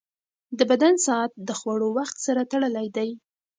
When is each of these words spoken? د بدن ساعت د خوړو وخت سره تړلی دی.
د 0.57 0.59
بدن 0.71 0.93
ساعت 1.05 1.31
د 1.47 1.49
خوړو 1.59 1.87
وخت 1.97 2.17
سره 2.25 2.41
تړلی 2.51 2.87
دی. 2.97 3.09